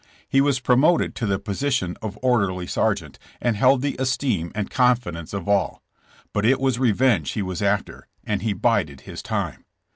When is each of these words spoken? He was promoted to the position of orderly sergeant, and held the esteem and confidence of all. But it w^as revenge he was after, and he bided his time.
He 0.27 0.41
was 0.41 0.59
promoted 0.59 1.13
to 1.13 1.27
the 1.27 1.37
position 1.37 1.95
of 2.01 2.17
orderly 2.23 2.65
sergeant, 2.65 3.19
and 3.39 3.55
held 3.55 3.83
the 3.83 3.95
esteem 3.99 4.51
and 4.55 4.67
confidence 4.67 5.31
of 5.31 5.47
all. 5.47 5.83
But 6.33 6.43
it 6.43 6.57
w^as 6.57 6.79
revenge 6.79 7.33
he 7.33 7.43
was 7.43 7.61
after, 7.61 8.07
and 8.23 8.41
he 8.41 8.53
bided 8.53 9.01
his 9.01 9.21
time. 9.21 9.63